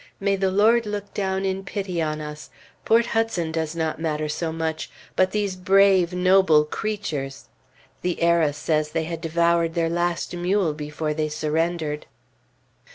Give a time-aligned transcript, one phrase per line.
[0.19, 2.49] May the Lord look down in pity on us!
[2.85, 7.49] Port Hudson does not matter so much; but these brave, noble creatures!
[8.01, 12.07] The "Era" says they had devoured their last mule before they surrendered.